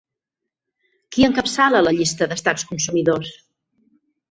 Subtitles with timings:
[1.15, 3.33] Qui encapçala la llista d'estats consumidors?